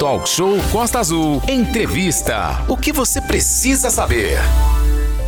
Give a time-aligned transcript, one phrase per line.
[0.00, 1.42] Talk Show Costa Azul.
[1.46, 2.64] Entrevista.
[2.66, 4.38] O que você precisa saber?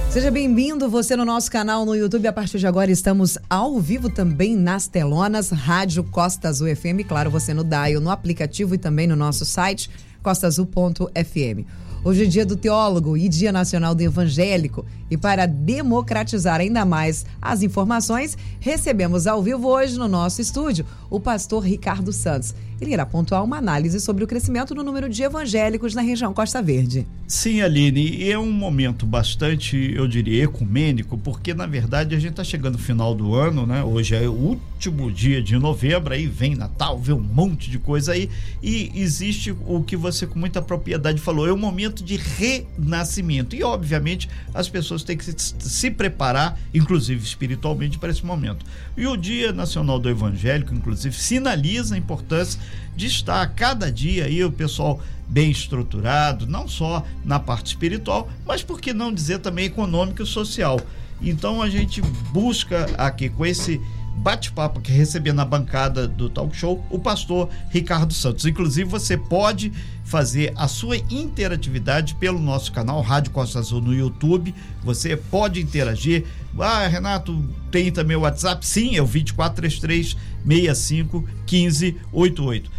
[0.09, 2.27] Seja bem-vindo você no nosso canal no YouTube.
[2.27, 7.31] A partir de agora estamos ao vivo também nas telonas, Rádio Costa Azul FM, claro,
[7.31, 9.91] você no Dial, no aplicativo e também no nosso site
[10.23, 11.67] costaazul.fm.
[12.05, 14.85] Hoje é dia do teólogo e dia nacional do evangélico.
[15.09, 21.21] E para democratizar ainda mais as informações, recebemos ao vivo hoje no nosso estúdio o
[21.21, 22.55] pastor Ricardo Santos.
[22.83, 26.61] Ele irá pontuar uma análise sobre o crescimento do número de evangélicos na região Costa
[26.61, 27.07] Verde.
[27.29, 32.43] Sim, Aline, é um momento bastante, eu diria, ecumênico, porque na verdade a gente está
[32.43, 33.85] chegando no final do ano, né?
[33.85, 38.13] Hoje é o último dia de novembro, aí vem Natal, vê um monte de coisa
[38.13, 38.29] aí,
[38.61, 43.55] e existe o que você com muita propriedade falou, é um momento de renascimento.
[43.55, 48.67] E obviamente as pessoas têm que se, se preparar, inclusive espiritualmente, para esse momento.
[48.97, 52.61] E o Dia Nacional do Evangélico, inclusive, sinaliza a importância
[52.97, 58.63] de estar cada dia aí o pessoal bem estruturado, não só na parte espiritual, mas
[58.63, 60.79] por que não dizer também econômica e social.
[61.23, 63.81] Então a gente busca aqui com esse
[64.17, 68.47] bate-papo que receber na bancada do talk show o pastor Ricardo Santos.
[68.47, 69.73] Inclusive, você pode
[70.05, 74.55] fazer a sua interatividade pelo nosso canal Rádio Costa Azul no YouTube.
[74.85, 76.25] Você pode interagir.
[76.59, 78.65] Ah, Renato, tem também o WhatsApp?
[78.67, 82.71] Sim, é o 2433 65 1588.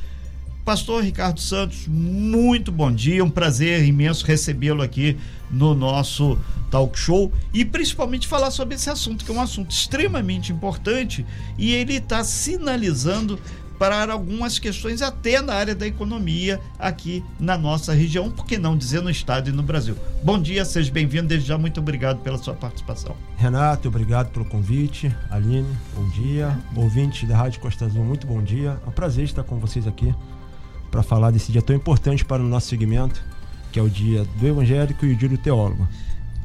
[0.64, 5.18] Pastor Ricardo Santos, muito bom dia, um prazer imenso recebê-lo aqui
[5.54, 6.38] no nosso
[6.70, 11.26] talk show e principalmente falar sobre esse assunto, que é um assunto extremamente importante
[11.58, 13.40] e ele está sinalizando
[13.78, 18.78] para algumas questões até na área da economia aqui na nossa região, por que não
[18.78, 19.96] dizer no estado e no Brasil.
[20.24, 23.16] Bom dia, seja bem-vindo, desde já muito obrigado pela sua participação.
[23.36, 25.14] Renato, obrigado pelo convite.
[25.30, 26.58] Aline, bom dia.
[26.76, 28.80] Ouvinte da Rádio Costa Azul, muito bom dia.
[28.86, 30.14] É um prazer estar com vocês aqui
[30.90, 33.22] para falar desse dia tão importante para o nosso segmento,
[33.74, 35.88] que é o dia do evangélico e o dia do teólogo.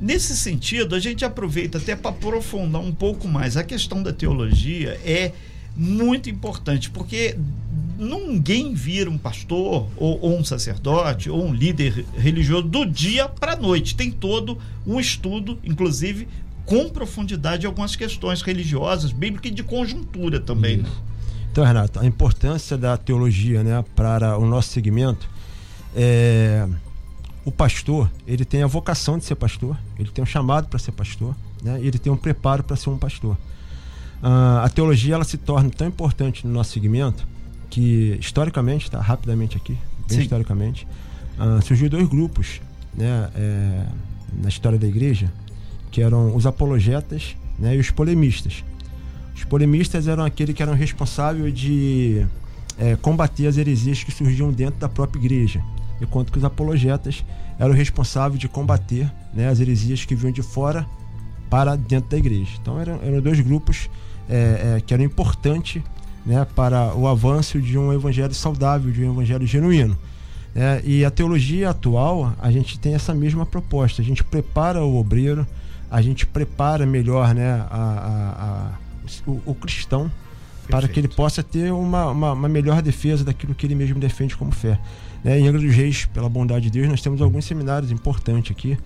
[0.00, 3.56] Nesse sentido, a gente aproveita até para aprofundar um pouco mais.
[3.56, 5.32] A questão da teologia é
[5.76, 7.36] muito importante, porque
[7.98, 13.52] ninguém vira um pastor, ou, ou um sacerdote, ou um líder religioso do dia para
[13.52, 13.94] a noite.
[13.94, 14.56] Tem todo
[14.86, 16.26] um estudo, inclusive
[16.64, 20.78] com profundidade, algumas questões religiosas, bíblicas e de conjuntura também.
[20.78, 20.88] Né?
[21.50, 25.28] Então, Renato, a importância da teologia né, para o nosso segmento
[25.94, 26.66] é.
[27.48, 30.92] O pastor, ele tem a vocação de ser pastor, ele tem um chamado para ser
[30.92, 33.38] pastor, né, e ele tem um preparo para ser um pastor.
[34.22, 37.26] Uh, a teologia ela se torna tão importante no nosso segmento
[37.70, 39.72] que, historicamente, está rapidamente aqui,
[40.06, 40.20] bem Sim.
[40.24, 40.86] historicamente,
[41.38, 42.60] uh, surgiu dois grupos
[42.94, 43.86] né, é,
[44.42, 45.32] na história da igreja,
[45.90, 48.62] que eram os apologetas né, e os polemistas.
[49.34, 52.26] Os polemistas eram aqueles que eram responsáveis de
[52.76, 55.64] é, combater as heresias que surgiam dentro da própria igreja,
[56.00, 57.24] enquanto que os apologetas
[57.58, 60.86] eram responsáveis de combater né, as heresias que vinham de fora
[61.50, 62.50] para dentro da igreja.
[62.60, 63.88] Então eram, eram dois grupos
[64.28, 65.82] é, é, que eram importantes
[66.24, 69.96] né, para o avanço de um evangelho saudável, de um evangelho genuíno.
[70.54, 74.02] É, e a teologia atual, a gente tem essa mesma proposta.
[74.02, 75.46] A gente prepara o obreiro,
[75.90, 78.88] a gente prepara melhor né, a, a, a
[79.26, 80.10] o, o cristão
[80.68, 80.70] Perfeito.
[80.70, 84.36] para que ele possa ter uma, uma, uma, melhor defesa daquilo que ele mesmo defende
[84.36, 84.78] como fé.
[85.24, 85.40] Né?
[85.40, 88.76] Em Angra dos Reis, pela bondade de Deus, nós temos alguns seminários importantes aqui.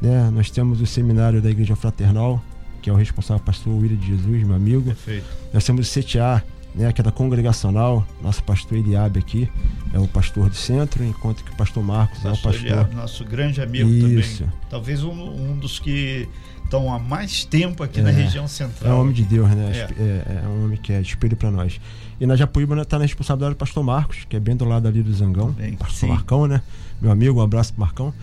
[0.00, 0.30] Né?
[0.30, 2.42] Nós temos o seminário da Igreja Fraternal,
[2.80, 4.82] que é o responsável pastor William de Jesus, meu amigo.
[4.82, 5.26] Perfeito.
[5.52, 6.42] Nós temos o CTA,
[6.74, 9.48] né, que é da congregacional, nosso pastor Eliabe aqui
[9.92, 12.66] é o pastor do centro, enquanto que o pastor Marcos pastor é o pastor.
[12.66, 14.38] Eliabe, nosso grande amigo Isso.
[14.38, 14.58] também.
[14.70, 16.28] Talvez um, um dos que
[16.72, 18.90] estão há mais tempo aqui é, na região central.
[18.90, 19.72] É um homem de Deus, né?
[19.74, 21.78] É, é, é um homem que é espelho para nós.
[22.18, 25.02] E na Japuíba está na responsabilidade do pastor Marcos, que é bem do lado ali
[25.02, 25.50] do Zangão.
[25.50, 26.06] Bem, pastor sim.
[26.06, 26.62] Marcão, né?
[27.00, 28.14] Meu amigo, um abraço pro Marcão.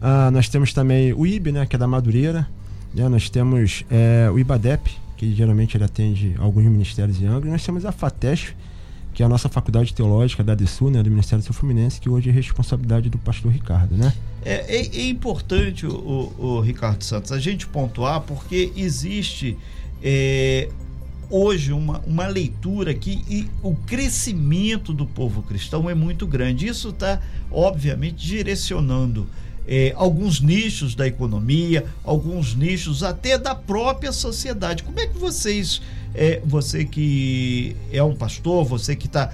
[0.00, 1.66] Ah, nós temos também o IB, né?
[1.66, 2.48] Que é da Madureira.
[2.94, 3.06] Né?
[3.08, 7.48] Nós temos é, o IBADEP, que geralmente ele atende alguns ministérios em Angra.
[7.48, 8.54] E nós temos a FATESF,
[9.18, 12.28] que é a nossa faculdade teológica da DSU, né, do Ministério do Fluminense, que hoje
[12.28, 14.14] é responsabilidade do pastor Ricardo, né?
[14.44, 19.58] É, é, é importante, o, o, Ricardo Santos, a gente pontuar porque existe
[20.00, 20.68] é,
[21.28, 26.68] hoje uma, uma leitura que e o crescimento do povo cristão é muito grande.
[26.68, 29.26] Isso está, obviamente, direcionando
[29.66, 34.84] é, alguns nichos da economia, alguns nichos até da própria sociedade.
[34.84, 35.82] Como é que vocês
[36.14, 39.30] é, você que é um pastor, você que está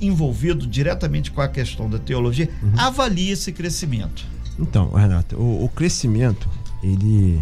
[0.00, 2.72] envolvido diretamente com a questão da teologia, uhum.
[2.76, 4.26] avalie esse crescimento.
[4.58, 6.48] Então, Renato, o, o, crescimento,
[6.82, 7.40] ele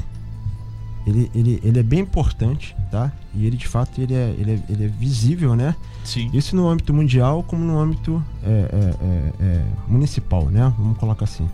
[1.06, 3.12] ele, ele, ele é bem importante, tá?
[3.34, 5.76] E ele de fato ele é, ele é, ele é visível, né?
[6.02, 6.30] Sim.
[6.32, 10.72] Isso no âmbito mundial como no âmbito é, é, é, é, municipal, né?
[10.78, 11.48] Vamos colocar assim.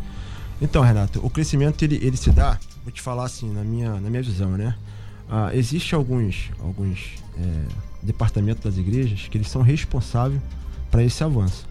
[0.63, 4.11] Então, Renato, o crescimento ele, ele se dá, vou te falar assim, na minha, na
[4.11, 4.75] minha visão, né?
[5.31, 7.43] Ah, Existem alguns, alguns é,
[8.03, 10.41] departamentos das igrejas que eles são responsáveis
[10.91, 11.69] para esse avanço.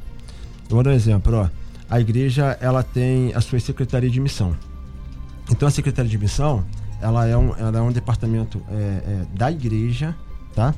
[0.69, 1.49] Eu vou dar um exemplo, ó.
[1.89, 4.55] A igreja ela tem a sua secretaria de missão.
[5.51, 6.63] Então a secretaria de missão
[7.01, 10.15] ela é um, ela é um departamento é, é, da igreja,
[10.53, 10.73] tá?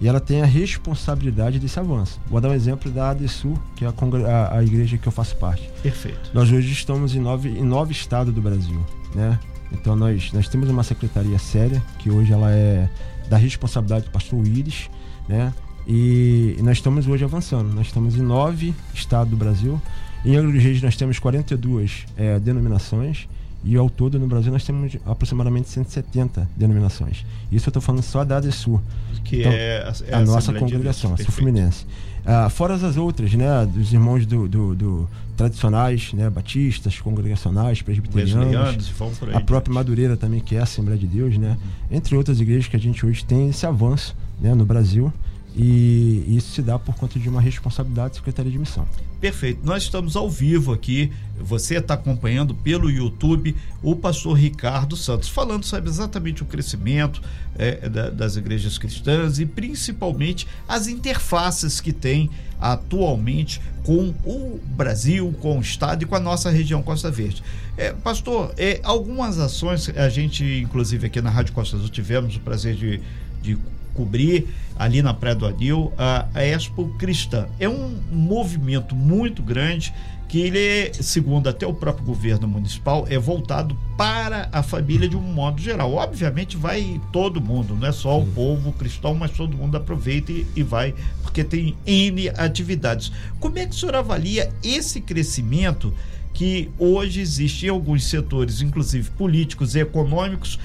[0.00, 2.20] E ela tem a responsabilidade desse avanço.
[2.28, 5.36] Vou dar um exemplo da ADSU, que é a, a, a, igreja que eu faço
[5.36, 5.70] parte.
[5.82, 6.30] Perfeito.
[6.32, 8.84] Nós hoje estamos em nove, em nove estados do Brasil,
[9.14, 9.38] né?
[9.74, 12.88] Então nós, nós temos uma secretaria séria, que hoje ela é
[13.28, 14.88] da responsabilidade do pastor Willis,
[15.28, 15.52] né?
[15.86, 17.74] E, nós estamos hoje avançando.
[17.74, 19.80] Nós estamos em nove estados do Brasil.
[20.24, 23.28] Em Angra dos Reis nós temos 42 é, denominações
[23.64, 27.24] e ao todo no Brasil nós temos aproximadamente 170 denominações.
[27.50, 28.80] Isso eu estou falando só da ADSUR.
[29.24, 31.86] Que então, é, a, é a, nossa congregação, a Sul Fluminense.
[32.26, 38.92] Ah, fora as outras, né, dos irmãos do, do, do, tradicionais, né, batistas, congregacionais, presbiterianos,
[39.32, 41.96] a própria Madureira também, que é a Assembleia de Deus, né, uhum.
[41.96, 45.12] entre outras igrejas que a gente hoje tem esse avanço né, no Brasil.
[45.56, 48.88] E isso se dá por conta de uma responsabilidade da Secretaria de Missão.
[49.20, 49.60] Perfeito.
[49.64, 51.12] Nós estamos ao vivo aqui.
[51.40, 57.22] Você está acompanhando pelo YouTube o pastor Ricardo Santos, falando sobre exatamente o crescimento
[57.56, 62.28] é, da, das igrejas cristãs e principalmente as interfaces que tem
[62.60, 67.42] atualmente com o Brasil, com o Estado e com a nossa região Costa Verde.
[67.76, 72.40] É, pastor, é, algumas ações, a gente, inclusive aqui na Rádio Costa Azul, tivemos o
[72.40, 73.00] prazer de,
[73.42, 73.58] de
[73.94, 77.46] cobrir ali na Praia do Anil, a, a Expo Cristã.
[77.58, 79.94] É um movimento muito grande
[80.28, 85.20] que ele, segundo até o próprio governo municipal, é voltado para a família de um
[85.20, 85.92] modo geral.
[85.92, 90.44] Obviamente vai todo mundo, não é só o povo cristão, mas todo mundo aproveita e,
[90.56, 90.92] e vai,
[91.22, 93.12] porque tem N atividades.
[93.38, 95.94] Como é que o senhor avalia esse crescimento
[96.32, 100.58] que hoje existe em alguns setores, inclusive políticos e econômicos,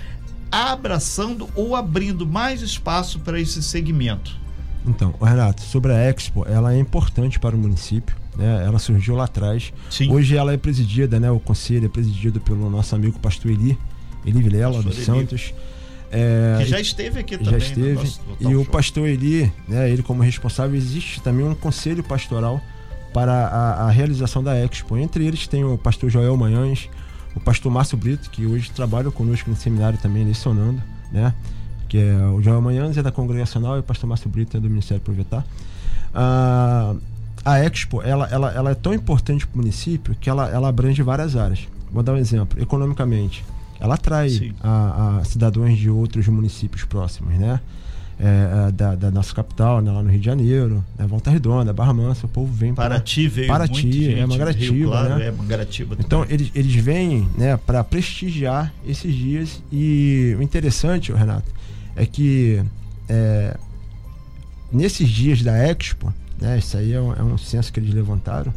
[0.51, 4.37] abraçando ou abrindo mais espaço para esse segmento?
[4.85, 8.15] Então, Renato, sobre a Expo, ela é importante para o município.
[8.35, 8.63] Né?
[8.65, 9.73] Ela surgiu lá atrás.
[9.89, 10.11] Sim.
[10.11, 11.29] Hoje ela é presidida, né?
[11.29, 13.77] O conselho é presidido pelo nosso amigo pastor Eli,
[14.25, 15.53] Eli Vilela, dos Santos.
[16.11, 17.51] É, que já esteve aqui também.
[17.51, 17.93] Já esteve.
[17.93, 18.61] Nosso, e show.
[18.61, 22.59] o pastor Eli, né, ele como responsável, existe também um conselho pastoral
[23.13, 24.97] para a, a, realização da Expo.
[24.97, 26.89] Entre eles tem o pastor Joel Manhães,
[27.35, 30.81] o pastor Márcio Brito, que hoje trabalha conosco no seminário também, lecionando,
[31.11, 31.33] né?
[31.87, 34.69] Que é o João Manhãs é da Congregacional e o pastor Márcio Brito é do
[34.69, 35.45] Ministério Provetar.
[36.13, 36.95] Ah,
[37.45, 41.01] a Expo, ela, ela, ela é tão importante para o município que ela, ela abrange
[41.01, 41.67] várias áreas.
[41.91, 42.61] Vou dar um exemplo.
[42.61, 43.43] Economicamente,
[43.79, 47.59] ela atrai a, a cidadãos de outros municípios próximos, né?
[48.21, 51.71] É, é, da, da, nossa capital, né, lá no Rio de Janeiro, né, Volta Redonda,
[51.71, 55.27] Barra Mansa, o povo vem para Paraty veio Paraty, gente, é Mangaratiba, Rio, claro, né?
[55.27, 61.49] É Mangaratiba Então eles, eles vêm, né, para prestigiar esses dias e o interessante, Renato,
[61.95, 62.61] é que
[63.07, 63.55] é,
[64.69, 68.53] nesses dias da Expo, né, isso aí é um, é um censo que eles levantaram,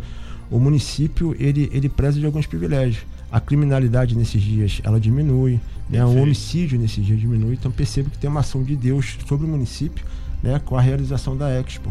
[0.50, 5.58] o município ele ele preza de alguns privilégios a criminalidade nesses dias ela diminui,
[5.88, 6.04] né?
[6.04, 7.54] o homicídio nesses dias diminui.
[7.54, 10.04] Então percebo que tem uma ação de Deus sobre o município
[10.42, 10.60] né?
[10.62, 11.90] com a realização da Expo.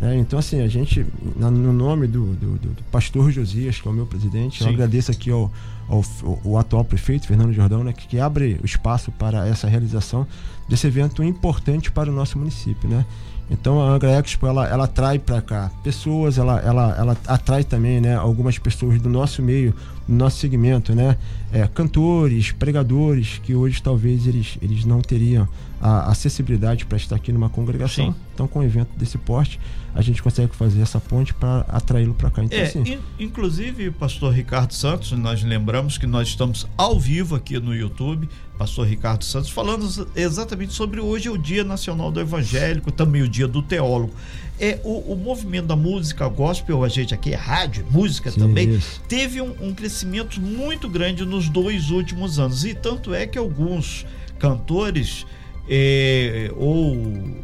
[0.00, 0.16] Né?
[0.18, 1.06] Então, assim, a gente,
[1.36, 4.64] no nome do, do, do, pastor Josias, que é o meu presidente, Sim.
[4.64, 5.52] eu agradeço aqui ao,
[5.88, 6.02] ao,
[6.44, 7.92] ao, atual prefeito, Fernando Jordão, né?
[7.92, 10.26] que, que abre o espaço para essa realização
[10.68, 12.88] desse evento importante para o nosso município.
[12.88, 13.04] Né?
[13.50, 18.00] Então a Angra Expo ela, ela atrai para cá pessoas, ela, ela, ela atrai também
[18.00, 19.74] né, algumas pessoas do nosso meio,
[20.10, 21.16] do nosso segmento, né?
[21.52, 25.48] É, cantores, pregadores, que hoje talvez eles, eles não teriam
[25.80, 28.12] a acessibilidade para estar aqui numa congregação.
[28.12, 28.14] Sim.
[28.34, 29.58] Então, com um evento desse porte,
[29.94, 32.44] a gente consegue fazer essa ponte para atraí-lo para cá.
[32.44, 37.34] Então, é, assim, in, inclusive, pastor Ricardo Santos, nós lembramos que nós estamos ao vivo
[37.34, 42.20] aqui no YouTube, pastor Ricardo Santos, falando exatamente sobre hoje é o Dia Nacional do
[42.20, 44.12] Evangélico, também o Dia do Teólogo.
[44.60, 48.74] É, o, o movimento da música gospel, a gente aqui é rádio, música Sim, também,
[48.74, 49.00] isso.
[49.08, 52.64] teve um, um crescimento muito grande nos dois últimos anos.
[52.64, 54.04] E tanto é que alguns
[54.38, 55.24] cantores
[55.66, 57.40] é, ou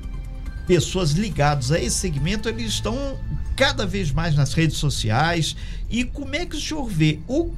[0.66, 3.18] pessoas ligadas a esse segmento, eles estão
[3.56, 5.56] cada vez mais nas redes sociais.
[5.88, 7.50] E como é que o senhor vê o,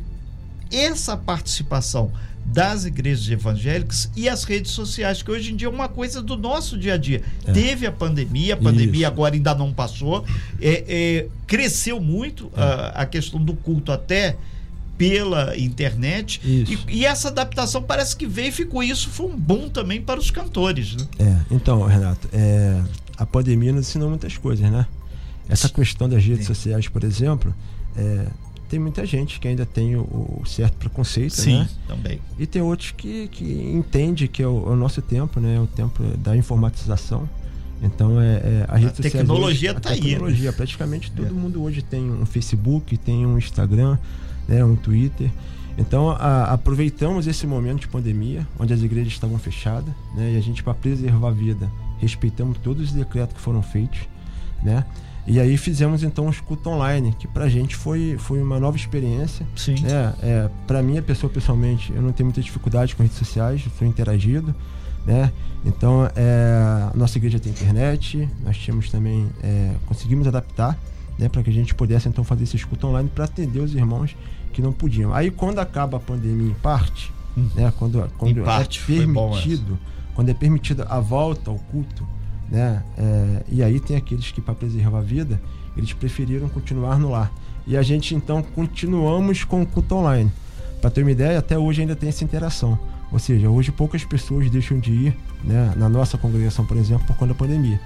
[0.71, 2.12] essa participação
[2.52, 6.37] das igrejas evangélicas e as redes sociais, que hoje em dia é uma coisa do
[6.37, 7.23] nosso dia a dia.
[7.47, 7.52] É.
[7.52, 9.07] Teve a pandemia, a pandemia Isso.
[9.07, 10.25] agora ainda não passou,
[10.61, 12.61] é, é cresceu muito é.
[12.61, 14.37] a, a questão do culto até
[14.97, 16.40] pela internet.
[16.45, 18.83] E, e essa adaptação parece que veio e ficou.
[18.83, 21.07] Isso foi um bom também para os cantores, né?
[21.19, 22.83] É, então, Renato, é,
[23.17, 24.87] a pandemia nos ensinou muitas coisas, né?
[25.49, 26.55] Essa questão das redes Sim.
[26.55, 27.55] sociais, por exemplo,
[27.97, 28.26] é,
[28.69, 31.69] tem muita gente que ainda tem o, o certo preconceito, Sim, né?
[31.87, 32.21] também.
[32.39, 35.57] E tem outros que, que entende que é o, é o nosso tempo, né?
[35.57, 37.29] É o tempo da informatização.
[37.83, 40.07] Então é, é a rede social tecnologia hoje, tá a aí, né?
[40.11, 41.31] tecnologia, praticamente todo É.
[41.31, 43.97] mundo hoje tem um Facebook, tem um Instagram,
[44.49, 45.31] né, um Twitter.
[45.79, 50.33] Então a- aproveitamos esse momento de pandemia, onde as igrejas estavam fechadas, né?
[50.33, 54.01] E a gente para preservar a vida, respeitamos todos os decretos que foram feitos,
[54.61, 54.85] né?
[55.30, 59.47] E aí fizemos então os cultos online, que pra gente foi, foi uma nova experiência.
[59.54, 59.75] Sim.
[59.85, 63.62] É, é, para mim, a pessoa pessoalmente, eu não tenho muita dificuldade com redes sociais,
[63.78, 64.54] sou interagido,
[65.06, 65.30] né?
[65.66, 70.78] Então, é, a nossa igreja tem internet, nós tínhamos também, é, conseguimos adaptar,
[71.18, 74.16] né, para que a gente pudesse então fazer esse escuta online para atender os irmãos
[74.52, 75.12] que não podiam.
[75.12, 77.49] Aí, quando acaba a pandemia em parte, Hum.
[77.54, 79.78] né, quando, quando Em parte, é bom permitido,
[80.14, 82.06] quando é permitida a volta ao culto,
[82.50, 85.40] né, é, e aí tem aqueles que para preservar a vida,
[85.76, 87.33] eles preferiram continuar no lar.
[87.67, 90.33] E a gente então continuamos com o culto online.
[90.81, 92.78] Para ter uma ideia, até hoje ainda tem essa interação.
[93.12, 97.17] Ou seja, hoje poucas pessoas deixam de ir, né, na nossa congregação, por exemplo, por
[97.17, 97.81] conta da pandemia.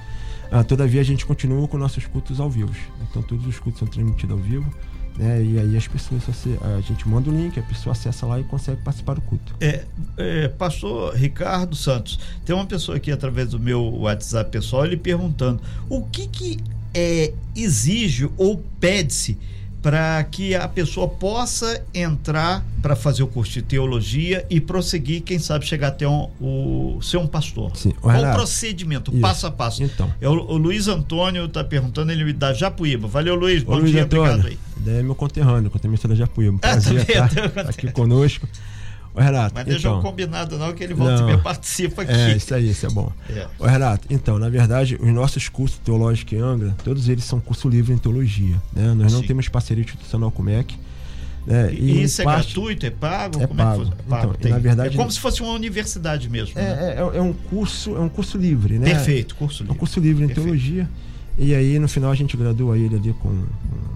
[0.50, 2.73] Ah, todavia, a gente continua com nossos cultos ao vivo.
[3.09, 4.71] Então, todos os cultos são transmitidos ao vivo.
[5.16, 6.23] Né, e aí as pessoas,
[6.62, 9.54] a gente manda o link, a pessoa acessa lá e consegue participar do culto.
[9.61, 9.85] É,
[10.16, 15.61] é, pastor Ricardo Santos, tem uma pessoa aqui através do meu WhatsApp pessoal, ele perguntando
[15.88, 16.59] o que que
[16.95, 19.38] é, exige ou pede-se
[19.83, 25.40] para que a pessoa possa entrar para fazer o curso de teologia e prosseguir, quem
[25.40, 27.76] sabe chegar até um, o ser um pastor.
[27.76, 27.90] Sim.
[28.00, 29.21] Qual o procedimento, isso.
[29.21, 29.83] passo a passo?
[29.83, 30.12] Então.
[30.21, 33.09] É o, o Luiz Antônio está perguntando, ele me dá Japuíba.
[33.09, 33.62] Valeu, Luiz.
[33.62, 34.59] Ô, Bom Luiz dia, Antônio, obrigado aí.
[34.83, 36.55] Daí é meu conterrâneo, que eu também sou da Japuíba.
[36.55, 37.93] Um prazer é estar teu aqui conterrâneo.
[37.93, 38.49] conosco.
[39.15, 41.29] Ô, Renato, Mas deixa então, eu combinado não, que ele volta Não.
[41.31, 42.12] e me participa aqui.
[42.12, 43.12] É, isso aí, isso é bom.
[43.29, 43.47] É.
[43.59, 47.69] Ô, Renato, então, na verdade, os nossos cursos teológicos em Angra, todos eles são curso
[47.69, 48.57] livre em teologia.
[48.73, 48.95] Né?
[48.95, 49.27] Nós não Sim.
[49.27, 50.79] temos parceria institucional com o MEC.
[51.47, 51.75] Né?
[51.75, 52.87] E, em isso é parte- gratuito?
[52.87, 53.43] É pago?
[53.43, 53.83] É Como pago.
[53.83, 54.05] É, que funciona?
[54.09, 54.53] pago Então, tem.
[54.53, 56.55] na verdade- é como se fosse uma universidade mesmo.
[56.55, 56.62] né?
[56.65, 58.87] É, é, é um curso, é um curso livre, né?
[58.95, 59.79] Perfeito, curso É um livre.
[59.79, 60.47] curso livre em Perfeito.
[60.47, 60.89] teologia.
[61.37, 63.91] E aí, no final, a gente gradua ele ali com, com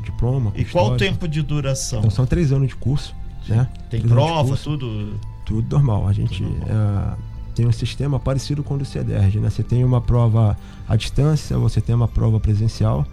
[0.00, 0.52] diploma.
[0.54, 2.00] E qual o tempo de duração?
[2.00, 3.14] Então, são três anos de curso.
[3.48, 3.68] Né?
[3.88, 5.18] Tem Três prova, tudo.
[5.44, 6.06] Tudo normal.
[6.06, 7.16] A gente Tudo ah,
[7.54, 9.50] tem um sistema parecido com o do CEDERJ, né?
[9.50, 10.56] Você tem uma prova
[10.88, 13.06] à distância, você tem uma prova presencial,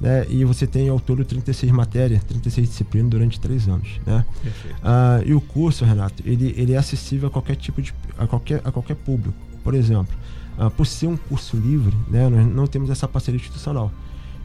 [0.00, 0.26] né?
[0.28, 4.24] E você tem ao todo 36 matérias, 36 disciplinas durante três anos, né?
[4.82, 8.60] Ah, e o curso, Renato, ele, ele é acessível a qualquer tipo de a qualquer,
[8.64, 9.36] a qualquer público.
[9.62, 10.14] Por exemplo,
[10.58, 13.92] ah, por ser um curso livre, né, nós não temos essa parceria institucional.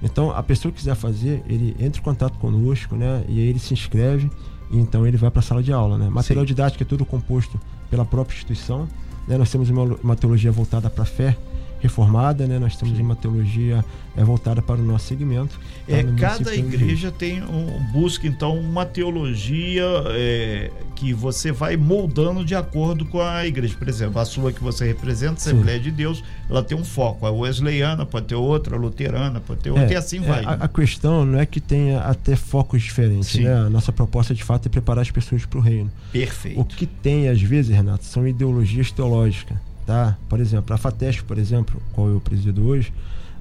[0.01, 3.59] Então, a pessoa que quiser fazer, ele entra em contato conosco, né, e aí ele
[3.59, 4.29] se inscreve
[4.69, 6.09] e então ele vai para a sala de aula, né?
[6.09, 6.47] Material Sim.
[6.47, 8.87] didático é tudo composto pela própria instituição,
[9.27, 9.37] né?
[9.37, 11.37] Nós temos uma, uma teologia voltada para a fé
[11.79, 12.59] reformada, né?
[12.59, 13.03] Nós temos Sim.
[13.03, 13.83] uma teologia
[14.15, 15.59] é, voltada para o nosso segmento.
[15.87, 16.09] É, tá?
[16.09, 22.55] No cada igreja tem um, busca então uma teologia é, que você vai moldando de
[22.55, 23.75] acordo com a igreja.
[23.77, 25.49] Por exemplo, a sua que você representa, a Sim.
[25.51, 27.25] Assembleia de Deus, ela tem um foco.
[27.25, 30.43] A wesleyana pode ter outra, a luterana pode ter outra, É, e assim é, vai.
[30.43, 30.57] A, né?
[30.61, 33.43] a questão não é que tenha até focos diferentes, Sim.
[33.43, 33.53] né?
[33.53, 35.91] A nossa proposta de fato é preparar as pessoas para o reino.
[36.11, 36.59] Perfeito.
[36.59, 39.57] O que tem às vezes, Renato, são ideologias teológicas,
[39.87, 40.17] tá?
[40.27, 42.93] Por exemplo, a FATESP, por exemplo, qual eu presido hoje,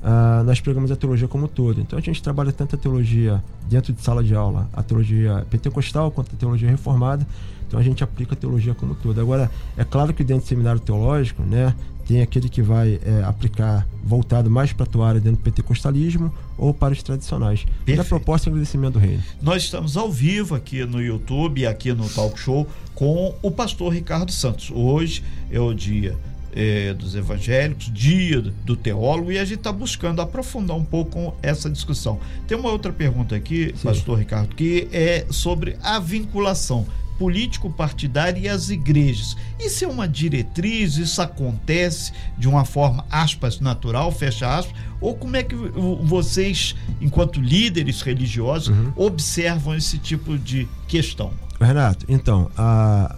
[0.03, 1.81] ah, nós pregamos a teologia como um todo.
[1.81, 6.11] Então a gente trabalha tanto a teologia dentro de sala de aula, a teologia pentecostal
[6.13, 7.27] quanto a teologia reformada.
[7.67, 9.21] Então a gente aplica a teologia como um todo.
[9.21, 11.75] Agora, é claro que dentro do seminário teológico, né,
[12.07, 16.33] tem aquele que vai é, aplicar voltado mais para a tua área dentro do pentecostalismo
[16.57, 17.67] ou para os tradicionais.
[17.85, 19.21] Mas a proposta é o engrandecimento do reino.
[19.43, 23.93] Nós estamos ao vivo aqui no YouTube e aqui no Talk Show com o pastor
[23.93, 24.71] Ricardo Santos.
[24.73, 26.17] Hoje é o dia
[26.57, 31.69] eh, dos evangélicos, dia do teólogo, e a gente está buscando aprofundar um pouco essa
[31.71, 32.19] discussão.
[32.49, 33.83] Tem uma outra pergunta aqui, Sim.
[33.85, 36.87] pastor Ricardo, que é sobre a vinculação
[37.19, 39.37] político-partidária e as igrejas.
[39.59, 40.97] Isso é uma diretriz?
[40.97, 44.75] Isso acontece de uma forma, aspas, natural, fecha aspas?
[45.01, 48.93] Ou como é que vo- vocês, enquanto líderes religiosos, Uhum.
[48.97, 51.33] observam esse tipo de questão?
[51.61, 53.17] Renato, então, a,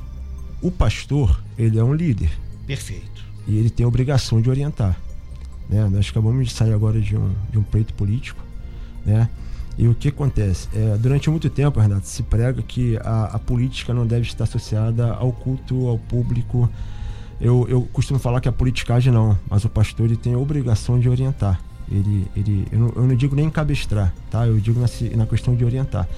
[0.63, 2.31] o pastor, ele é um líder.
[2.67, 3.08] Perfeito.
[3.49, 4.97] E ele tem a obrigação de orientar.
[5.69, 5.89] Né?
[5.91, 8.41] Nós acabamos de sair agora de um, de um pleito político,
[9.05, 9.29] né?
[9.77, 10.69] E o que acontece?
[10.75, 15.13] É, durante muito tempo, Renato, se prega que a, a política não deve estar associada
[15.13, 16.69] ao culto, ao público.
[17.41, 20.99] Eu, eu costumo falar que a politicagem não, mas o pastor ele tem a obrigação
[20.99, 21.61] de orientar.
[21.91, 24.49] Ele, ele, eu, não, eu não digo nem cabestrar, tá?
[24.49, 26.09] Eu digo na, na questão de orientar.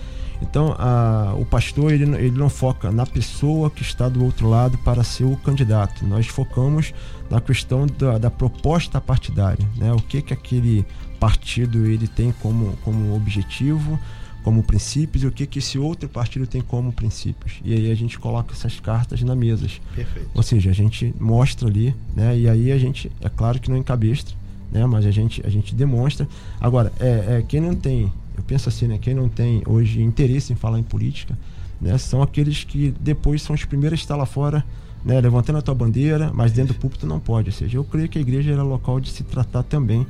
[0.42, 4.78] Então, a, o pastor ele, ele não foca na pessoa que está do outro lado
[4.78, 6.04] para ser o candidato.
[6.06, 6.94] Nós focamos
[7.28, 9.92] na questão da, da proposta partidária, né?
[9.92, 10.84] O que que aquele
[11.18, 13.98] partido ele tem como, como objetivo,
[14.42, 17.60] como princípios e o que que esse outro partido tem como princípios.
[17.62, 19.68] E aí a gente coloca essas cartas na mesa.
[19.94, 20.30] Perfeito.
[20.34, 22.38] Ou seja, a gente mostra ali, né?
[22.38, 24.34] E aí a gente, é claro que não encabestra,
[24.72, 24.86] né?
[24.86, 26.26] Mas a gente, a gente demonstra.
[26.58, 28.98] Agora, é, é quem não tem eu penso assim, né?
[28.98, 31.38] Quem não tem hoje interesse em falar em política,
[31.80, 31.96] né?
[31.98, 34.64] São aqueles que depois são os primeiros a estar lá fora,
[35.04, 35.20] né?
[35.20, 37.50] Levantando a tua bandeira, mas dentro do púlpito não pode.
[37.50, 40.06] Ou seja, eu creio que a igreja era local de se tratar também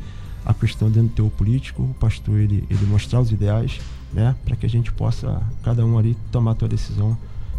[0.47, 3.81] a questão dentro do teu político, o pastor ele, ele mostrar os ideais,
[4.13, 4.35] né?
[4.45, 7.19] Para que a gente possa, cada um ali, tomar a tua decisão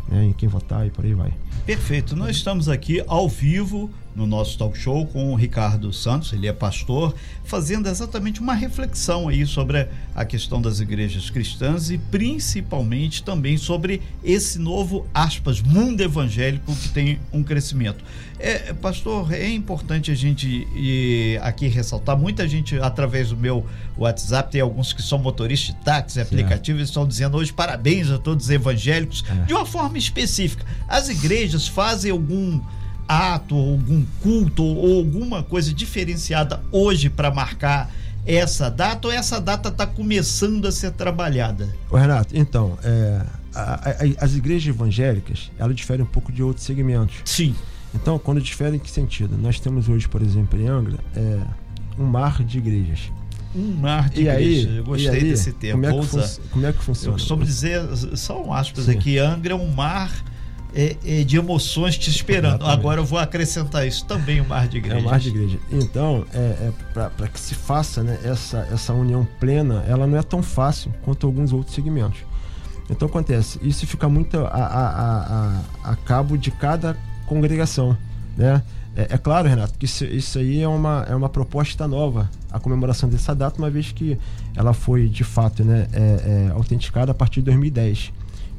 [0.10, 1.34] né, em quem votar e por aí vai.
[1.66, 2.16] Perfeito.
[2.16, 6.53] Nós estamos aqui ao vivo no nosso talk show com o Ricardo Santos, ele é
[6.53, 13.58] pastor, fazendo exatamente uma reflexão aí sobre a questão das igrejas cristãs e principalmente também
[13.58, 18.03] sobre esse novo aspas mundo evangélico que tem um crescimento.
[18.38, 20.68] É, pastor, é importante a gente
[21.41, 23.65] aqui ressaltar, muita gente através do meu
[23.98, 28.46] WhatsApp, tem alguns que são motoristas de táxi, aplicativos, estão dizendo hoje parabéns a todos
[28.46, 29.46] os evangélicos, é.
[29.46, 30.65] de uma forma específica.
[30.88, 32.60] As igrejas fazem algum
[33.08, 37.91] ato, algum culto ou alguma coisa diferenciada hoje para marcar
[38.25, 41.74] essa data ou essa data está começando a ser trabalhada?
[41.89, 43.22] Ô Renato, então, é,
[43.53, 47.17] a, a, as igrejas evangélicas, elas diferem um pouco de outros segmentos.
[47.25, 47.55] Sim.
[47.93, 49.38] Então, quando diferem, em que sentido?
[49.38, 51.39] Nós temos hoje, por exemplo, em Angra, é,
[52.00, 53.12] um mar de igrejas.
[53.53, 54.70] Um mar de e igrejas.
[54.70, 55.81] Aí, Eu gostei aí, desse termo.
[55.81, 57.10] Como é, que como é que funciona?
[57.10, 57.81] Eu costumo dizer,
[58.15, 58.91] só um aspas Sim.
[58.91, 60.12] aqui, Angra é um mar
[60.74, 62.56] é, é, de emoções te esperando.
[62.56, 62.80] Exatamente.
[62.80, 64.98] Agora eu vou acrescentar isso também o mar de igreja.
[64.98, 65.60] É o mar de igreja.
[65.72, 70.24] Então, é, é para que se faça né, essa, essa união plena, ela não é
[70.24, 72.20] tão fácil quanto alguns outros segmentos.
[72.90, 77.96] Então acontece, isso fica muito a, a, a, a cabo de cada congregação.
[78.36, 78.62] Né?
[78.96, 82.60] É, é, claro, Renato, que isso, isso, aí é uma, é uma proposta nova, a
[82.60, 84.18] comemoração dessa data, uma vez que
[84.56, 88.12] ela foi de fato né, é, é, autenticada a partir de 2010.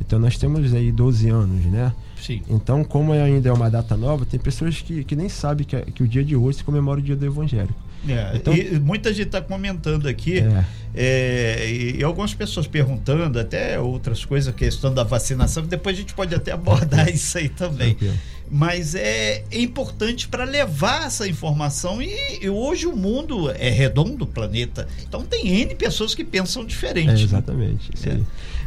[0.06, 1.92] Então nós temos aí 12 anos, né?
[2.20, 2.42] Sim.
[2.48, 6.02] Então, como ainda é uma data nova, tem pessoas que, que nem sabem que, que
[6.02, 7.74] o dia de hoje se comemora o dia do evangélico.
[8.08, 10.64] É, então, e muita gente está comentando aqui, é.
[10.94, 16.00] É, e, e, algumas pessoas perguntando, até outras coisas, a questão da vacinação, depois a
[16.00, 17.94] gente pode até abordar isso aí também.
[17.94, 18.18] Tranquilo
[18.54, 24.26] mas é, importante para levar essa informação e, e, hoje o mundo é redondo, o
[24.26, 24.86] planeta.
[25.08, 27.22] Então tem N pessoas que pensam diferente.
[27.22, 27.90] É, exatamente.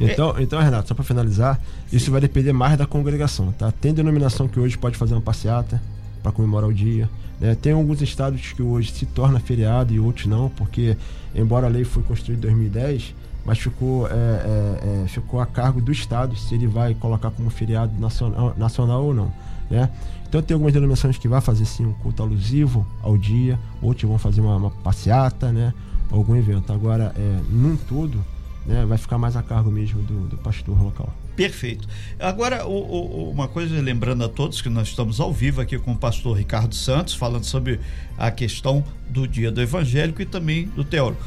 [0.02, 0.42] Então, é.
[0.42, 1.98] então, Renato, só para finalizar, Sim.
[1.98, 3.72] isso vai depender mais da congregação, tá?
[3.72, 5.80] Tem denominação que hoje pode fazer uma passeata
[6.26, 7.08] para comemorar o dia.
[7.40, 7.54] Né?
[7.54, 10.98] Tem alguns estados que hoje se torna feriado e outros não, porque
[11.36, 13.14] embora a lei foi construída em 2010,
[13.46, 17.48] mas ficou, é, é, é, ficou a cargo do estado se ele vai colocar como
[17.52, 19.32] feriado nacional, nacional ou não.
[19.70, 19.88] Né?
[20.28, 24.18] Então tem algumas denominações que vão fazer sim um culto alusivo ao dia, outros vão
[24.18, 25.76] fazer uma, uma passeata, né?
[26.10, 26.74] algum evento.
[26.74, 28.20] Agora, é, num todo,
[28.66, 31.14] né, vai ficar mais a cargo mesmo do, do pastor local.
[31.36, 31.88] Perfeito.
[32.20, 35.92] Agora, o, o, uma coisa, lembrando a todos que nós estamos ao vivo aqui com
[35.92, 37.80] o pastor Ricardo Santos, falando sobre
[38.18, 41.20] a questão do dia do evangélico e também do teólogo.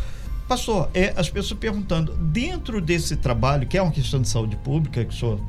[0.49, 5.05] Pastor, é, as pessoas perguntando, dentro desse trabalho, que é uma questão de saúde pública,
[5.05, 5.41] que o senhor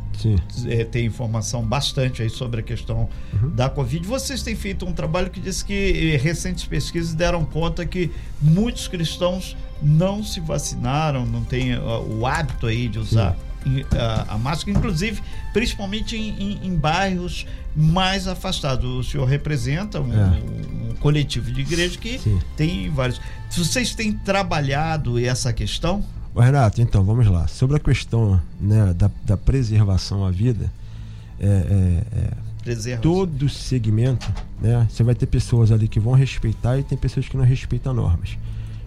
[0.68, 3.50] é, tem informação bastante aí sobre a questão uhum.
[3.52, 5.74] da Covid, vocês têm feito um trabalho que diz que
[6.14, 12.28] eh, recentes pesquisas deram conta que muitos cristãos não se vacinaram, não têm uh, o
[12.28, 13.38] hábito aí de usar
[13.98, 15.22] a, a, máscara, inclusive,
[15.54, 17.46] principalmente em, em, em, bairros
[17.76, 18.86] mais afastados.
[18.86, 20.92] O senhor representa um, é.
[20.92, 22.40] um coletivo de igreja que Sim.
[22.56, 23.20] tem vários.
[23.52, 26.04] Vocês têm trabalhado essa questão?
[26.36, 27.48] Renato, então vamos lá.
[27.48, 30.72] Sobre a questão né, da, da preservação à vida,
[31.40, 31.46] é,
[32.66, 36.98] é, é todo segmento, né, você vai ter pessoas ali que vão respeitar e tem
[36.98, 38.38] pessoas que não respeitam normas.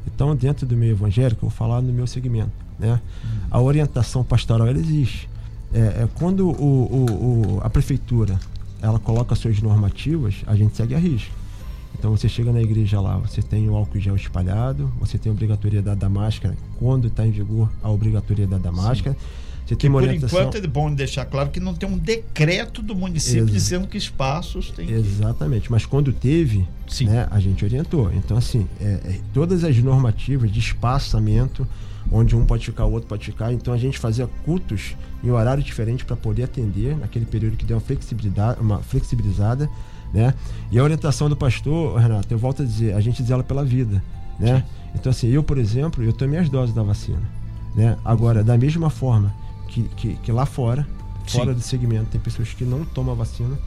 [0.07, 2.51] Então, dentro do meio evangélico, eu vou falar no meu segmento.
[2.83, 3.01] Né?
[3.51, 5.29] A orientação pastoral ela existe.
[5.73, 8.39] É, é quando o, o, o, a prefeitura
[8.83, 11.31] ela coloca suas normativas, a gente segue a risca.
[11.97, 15.33] Então você chega na igreja lá, você tem o álcool gel espalhado, você tem a
[15.33, 19.17] obrigatoriedade da máscara, quando está em vigor a obrigatoriedade da máscara.
[19.19, 19.27] Sim.
[19.65, 22.97] Você tem uma por enquanto é bom deixar claro que não tem um decreto do
[22.97, 24.91] município Ex dizendo que espaços tem.
[24.91, 26.67] Exatamente, mas quando teve,
[27.03, 28.13] né, a gente orientou.
[28.13, 31.67] Então, assim, é, é, todas as normativas de espaçamento,
[32.13, 33.53] onde um pode ficar, o outro pode ficar.
[33.53, 34.95] Então a gente fazia cultos
[35.25, 39.69] em horário diferente para poder atender naquele período que deu uma flexibilidade, uma flexibilizada,
[40.13, 40.35] né?
[40.71, 44.03] E a orientação do pastor, Renato, eu volto a dizer, a gente zela pela vida,
[44.39, 44.63] né?
[44.95, 47.23] Então assim, eu, por exemplo, eu tomei as doses da vacina,
[47.75, 47.97] né?
[48.05, 49.33] Agora, da mesma forma
[49.69, 50.87] que, que, que lá fora,
[51.27, 51.59] fora Sim.
[51.59, 53.59] do segmento, tem pessoas que não tomam a vacina.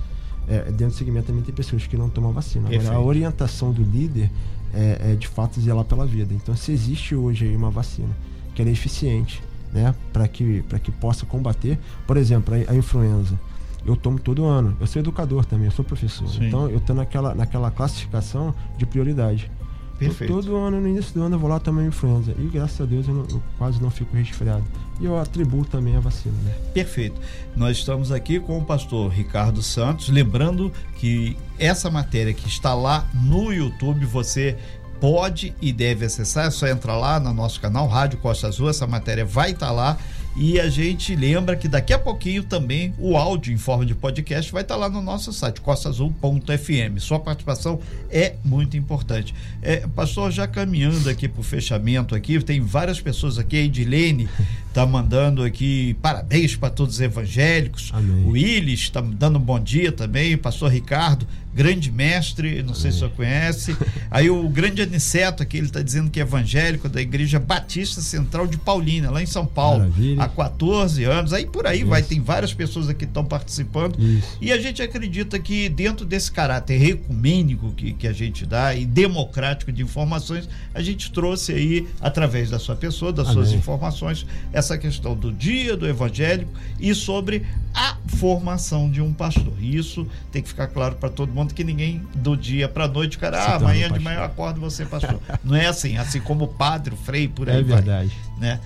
[0.47, 2.69] É, dentro do segmento também tem pessoas que não tomam a vacina.
[2.69, 4.29] Agora, a orientação do líder
[4.71, 6.36] é, é, de fato zelar pela vida.
[6.36, 8.15] Então, se existe hoje aí uma vacina
[8.56, 12.76] que ela é eficiente, né, para que, pra que possa combater, por exemplo, a, a
[12.76, 13.38] influenza.
[13.86, 14.76] Eu tomo todo ano.
[14.80, 16.28] Eu sou educador também, eu sou professor.
[16.28, 16.48] Sim.
[16.48, 19.52] Então, eu estou naquela, naquela classificação de prioridade.
[19.94, 20.34] Eu, Perfeito.
[20.34, 22.34] todo ano, no início do ano, eu vou lá tomar influenza.
[22.38, 24.63] E graças a Deus eu, não- eu quase não fico resfriado.
[25.00, 26.52] E eu atribuo também a vacina, né?
[26.74, 27.22] Perfeito.
[27.56, 33.08] Nós estamos aqui com o pastor Ricardo Santos, lembrando que essa matéria que está lá
[33.13, 34.58] no YouTube, você
[34.99, 38.88] pode e deve acessar, é só entrar lá no nosso canal Rádio Costa Azul, essa
[38.88, 39.97] matéria vai estar lá.
[40.38, 44.51] E a gente lembra que daqui a pouquinho também o áudio em forma de podcast
[44.51, 46.99] vai estar lá no nosso site, costaazul.fm.
[46.99, 47.79] Sua participação
[48.12, 49.34] é muito importante.
[49.62, 54.27] É, pastor, já caminhando aqui para o fechamento aqui, tem várias pessoas aqui, a Edilene
[54.75, 57.91] tá mandando aqui parabéns para todos os evangélicos.
[57.93, 58.25] Amém.
[58.25, 62.97] O Willis está dando um bom dia também, pastor Ricardo, grande mestre, não sei se
[62.97, 63.77] o senhor conhece.
[64.11, 68.45] Aí o grande Aniceto aqui, ele está dizendo que é evangélico da Igreja Batista Central
[68.45, 70.21] de Paulina, lá em São Paulo, Maravilha.
[70.21, 71.31] há 14 anos.
[71.31, 73.97] Aí por aí vai, tem várias pessoas aqui que estão participando.
[73.97, 74.38] Isso.
[74.41, 78.85] E a gente acredita que dentro desse caráter ecumênico que, que a gente dá e
[78.85, 83.59] democrático de informações, a gente trouxe aí, através da sua pessoa, das suas Amém.
[83.59, 89.54] informações, essa questão do dia do evangélico e sobre a formação de um pastor.
[89.62, 93.38] Isso tem que ficar claro para todo mundo que ninguém do dia para noite, cara,
[93.38, 95.19] ah, amanhã de manhã eu acordo você pastor.
[95.43, 98.12] Não é assim, assim como o padre, o frei, por aí É vai verdade.
[98.38, 98.60] Né?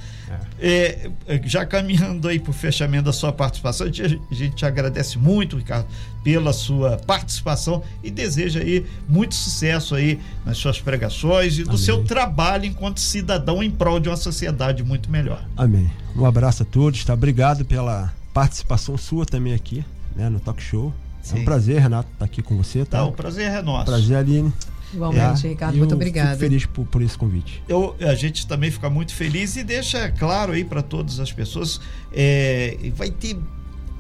[0.59, 4.55] É, é, já caminhando aí para o fechamento da sua participação, a gente, a gente
[4.55, 5.87] te agradece muito, Ricardo,
[6.23, 11.81] pela sua participação e deseja aí muito sucesso aí nas suas pregações e do Amém.
[11.81, 15.43] seu trabalho enquanto cidadão em prol de uma sociedade muito melhor.
[15.55, 15.89] Amém.
[16.15, 17.13] Um abraço a todos, tá?
[17.13, 19.83] Obrigado pela participação sua também aqui,
[20.15, 20.93] né, no Talk Show.
[21.21, 21.41] É Sim.
[21.41, 22.99] um prazer, Renato, estar aqui com você, tá?
[22.99, 23.85] Tá, o prazer é nosso.
[23.85, 24.53] Prazer, Aline.
[24.93, 25.47] Igualmente, tá?
[25.47, 26.29] Ricardo, E muito eu obrigada.
[26.31, 27.61] Fico feliz por, por esse convite.
[27.67, 31.79] Eu, a gente também fica muito feliz e deixa claro aí para todas as pessoas,
[32.11, 33.37] é, vai ter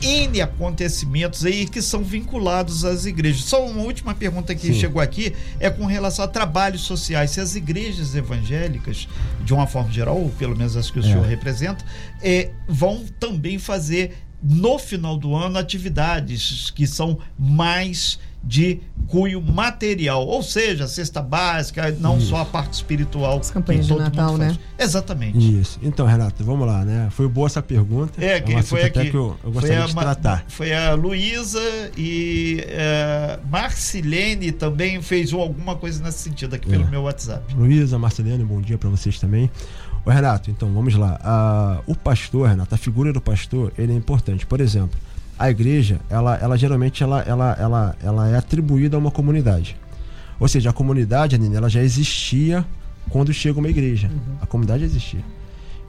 [0.01, 3.43] N acontecimentos aí que são vinculados às igrejas.
[3.43, 4.73] Só uma última pergunta que Sim.
[4.79, 7.31] chegou aqui é com relação a trabalhos sociais.
[7.31, 9.07] Se as igrejas evangélicas,
[9.43, 11.03] de uma forma geral, ou pelo menos as que o É.
[11.03, 11.83] senhor representa,
[12.21, 20.25] é, vão também fazer no final do ano atividades que são mais de cunho material,
[20.25, 22.27] ou seja, cesta básica, não Isso.
[22.27, 23.39] só a parte espiritual.
[23.39, 24.57] As campanhas de Natal, né?
[24.77, 25.59] Exatamente.
[25.59, 25.79] Isso.
[25.81, 27.07] Então, Renato, vamos lá, né?
[27.11, 28.23] Foi boa essa pergunta.
[28.23, 28.99] É, que um foi aqui.
[28.99, 30.45] até que eu, eu foi, gostaria a, de tratar.
[30.47, 31.59] foi a Luísa
[31.97, 36.89] e é, Marcilene também fez um- alguma coisa nesse sentido aqui pelo É.
[36.89, 37.53] meu WhatsApp.
[37.55, 39.49] Luísa, Marcelino, bom dia para vocês também.
[40.05, 41.19] Ô, Renato, então vamos lá.
[41.23, 44.45] Ah, o pastor, Renato, a figura do pastor, ele é importante.
[44.45, 44.97] Por exemplo,
[45.39, 49.77] a igreja, ela, ela geralmente ela, ela, ela, ela é atribuída a uma comunidade.
[50.39, 52.65] Ou seja, a comunidade, Aline, ela já existia
[53.09, 54.11] quando chega uma igreja.
[54.41, 55.23] A comunidade existia.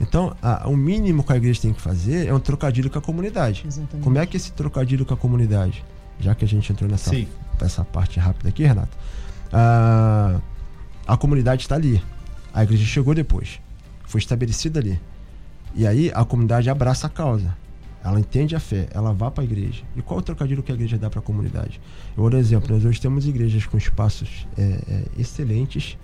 [0.00, 3.02] Então, a- o mínimo que a igreja tem que fazer é um trocadilho com a
[3.02, 3.64] comunidade.
[3.66, 4.02] Exatamente.
[4.04, 5.84] Como é que esse trocadilho com a comunidade?
[6.18, 7.26] Já que a gente entrou nessa Sim.
[7.60, 8.96] essa parte rápida aqui, Renato.
[9.52, 10.40] Ah,
[11.06, 12.02] a comunidade está ali.
[12.54, 13.60] A igreja chegou depois.
[14.06, 14.98] Foi estabelecida ali.
[15.74, 17.54] E aí a comunidade abraça a causa.
[18.02, 19.82] Ela entende a fé, ela vai para a igreja.
[19.94, 21.80] E qual o trocadilho que a igreja dá para a comunidade?
[22.16, 22.74] Eu vou dar um exemplo.
[22.74, 25.98] Nós hoje temos igrejas com espaços é, é, excelentes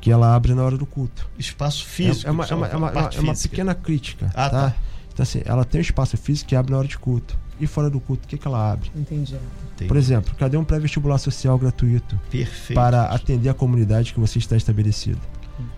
[0.00, 1.28] que ela abre na hora do culto.
[1.38, 2.28] Espaço É- físico.
[2.28, 3.48] é, uma, é, uma, é uma- é uma física.
[3.50, 4.26] pequena crítica.
[4.34, 4.70] Ah, tá?
[4.70, 4.76] tá.
[5.12, 7.38] Então, assim, ela tem um espaço físico que abre na hora de culto.
[7.60, 8.90] E fora do culto, o que, que ela abre?
[8.96, 9.36] Entendi.
[9.74, 9.86] Entendi.
[9.88, 12.74] Por exemplo, cadê um pré-vestibular social gratuito Perfeito.
[12.78, 15.20] para atender a comunidade que você está estabelecido?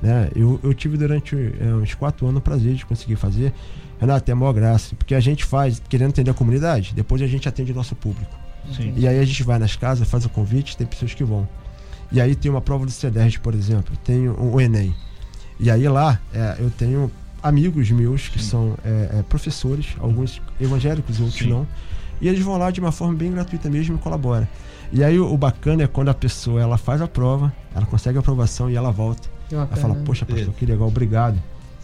[0.01, 0.31] Né?
[0.35, 3.53] Eu, eu tive durante é, uns quatro anos o prazer de conseguir fazer.
[4.00, 7.26] Renato, é a maior graça, porque a gente faz querendo atender a comunidade, depois a
[7.26, 8.35] gente atende o nosso público.
[8.74, 8.92] Sim.
[8.96, 11.48] E aí a gente vai nas casas, faz o convite, tem pessoas que vão.
[12.11, 14.94] E aí tem uma prova do CEDERJ, por exemplo, tem o, Enem.
[15.59, 17.11] E aí lá é, eu tenho
[17.42, 18.48] amigos meus que Sim.
[18.48, 21.50] são é, é, professores, alguns evangélicos, outros Sim.
[21.50, 21.66] não.
[22.20, 24.46] E eles vão lá de uma forma bem gratuita mesmo e colaboram.
[24.92, 28.16] E aí o, o bacana é quando a pessoa ela faz a prova, ela consegue
[28.16, 29.28] a aprovação e ela volta.
[29.50, 30.59] Ela fala, poxa, pastor, É.
[30.59, 31.38] que legal, obrigado.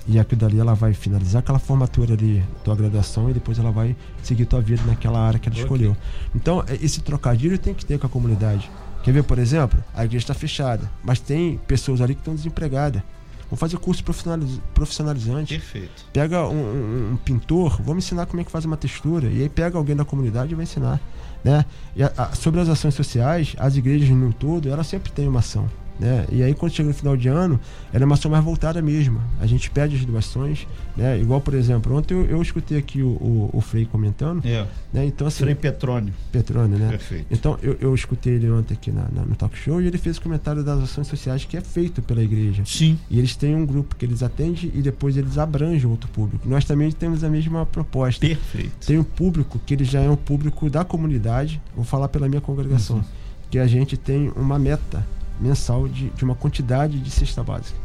[0.09, 3.95] E aquilo dali ela vai finalizar aquela formatura ali, tua graduação, e depois ela vai
[4.23, 5.63] seguir tua vida naquela área que ela Ok.
[5.65, 5.97] escolheu.
[6.35, 8.71] Então, é- esse trocadilho tem que ter com a comunidade.
[9.05, 13.03] Quer ver, por exemplo, a igreja está fechada, mas tem pessoas ali que estão desempregadas.
[13.49, 15.55] Vamos fazer curso profissionaliz- profissionalizante.
[15.55, 16.05] Perfeito.
[16.13, 19.29] Pega um, um- um pintor, vamos ensinar como é que faz uma textura.
[19.29, 21.01] E aí pega alguém da comunidade e vai ensinar.
[21.43, 21.65] Né?
[21.97, 25.41] E a- a- sobre as ações sociais, as igrejas no todo, elas sempre têm uma
[25.41, 25.69] ação.
[26.01, 26.27] Né?
[26.33, 27.61] E aí, quando chega no final de ano,
[27.93, 29.21] ela é uma ação mais voltada mesmo.
[29.39, 31.21] A gente pede as doações, né?
[31.21, 34.43] igual, por exemplo, ontem eu, eu escutei aqui o, o, o Frei comentando.
[34.47, 34.67] É.
[34.93, 35.05] Né?
[35.05, 36.15] Então, assim, Frei Petrônio.
[36.33, 36.89] Petrônio, né?
[36.89, 37.27] Perfeito.
[37.31, 40.17] Então, eu, eu escutei ele ontem aqui na, na, no talk show e ele fez
[40.17, 42.63] o comentário das ações sociais que é feito pela igreja.
[42.65, 42.99] Sim.
[43.11, 46.49] E eles têm um grupo que eles atendem e depois eles abrangem outro público.
[46.49, 48.27] Nós também temos a mesma proposta.
[48.27, 48.87] Perfeito.
[48.87, 52.41] Tem um público que ele já é um público da comunidade, vou falar pela minha
[52.41, 53.05] congregação, uhum.
[53.51, 55.05] que a gente tem uma meta
[55.41, 57.79] mensal de, de uma quantidade de cesta básica.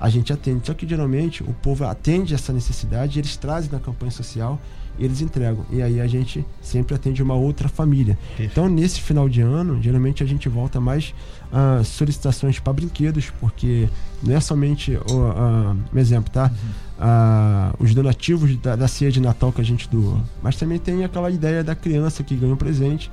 [0.00, 4.12] A gente atende, só que geralmente o povo atende essa necessidade, eles trazem na campanha
[4.12, 4.60] social
[4.98, 5.64] e eles entregam.
[5.70, 8.16] E aí a gente sempre atende uma outra família.
[8.28, 8.52] Perfeito.
[8.52, 11.14] Então, nesse final de ano, geralmente a gente volta mais
[11.52, 13.88] a uh, solicitações para brinquedos, porque
[14.22, 16.44] não é somente o uh, um exemplo, tá?
[16.44, 16.87] Uhum.
[16.98, 21.04] Uh, os donativos da, da ceia de Natal que a gente doa, mas também tem
[21.04, 23.08] aquela ideia da criança que ganha um presente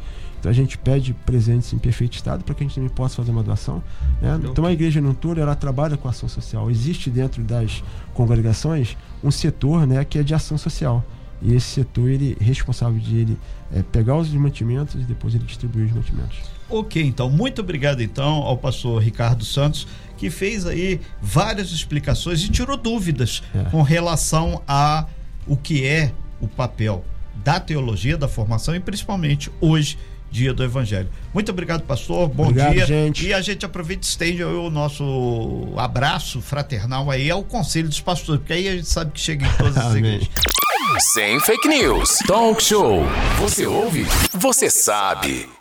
[0.45, 3.31] então a gente pede presentes em perfeito estado para que a gente também possa fazer
[3.31, 3.81] uma doação.
[4.21, 4.39] Né?
[4.43, 6.69] Então a igreja no tour ela trabalha com ação social.
[6.69, 11.03] Existe dentro das congregações um setor né, que é de ação social.
[11.41, 13.39] E esse setor ele é responsável de ele
[13.73, 16.37] é, pegar os mantimentos e depois ele distribuir os mantimentos.
[16.69, 22.49] Ok, então muito obrigado então ao pastor Ricardo Santos que fez aí várias explicações e
[22.49, 23.69] tirou dúvidas é.
[23.69, 25.05] com relação a
[25.45, 27.03] o que é o papel
[27.43, 29.97] da teologia, da formação e principalmente hoje
[30.31, 31.09] dia do Evangelho.
[31.33, 32.27] Muito obrigado, pastor.
[32.27, 32.85] Bom obrigado, dia.
[32.85, 33.25] Gente.
[33.25, 38.41] E a gente aproveita e estende o nosso abraço fraternal aí ao Conselho dos Pastores,
[38.41, 40.27] porque aí a gente sabe que chega em todas as igrejas.
[41.13, 42.19] Sem fake news.
[42.27, 43.03] Talk show.
[43.39, 44.05] Você ouve?
[44.33, 45.54] Você sabe.